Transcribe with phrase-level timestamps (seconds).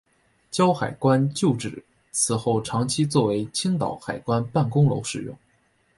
[0.49, 5.37] 胶海关旧址此后长期作为青岛海关办公楼使用。